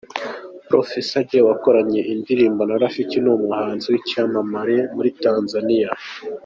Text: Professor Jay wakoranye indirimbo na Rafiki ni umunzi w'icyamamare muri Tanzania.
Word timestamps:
Professor 0.69 1.21
Jay 1.29 1.43
wakoranye 1.47 2.01
indirimbo 2.13 2.61
na 2.65 2.75
Rafiki 2.83 3.15
ni 3.23 3.29
umunzi 3.35 3.85
w'icyamamare 3.93 4.77
muri 4.95 5.09
Tanzania. 5.23 5.91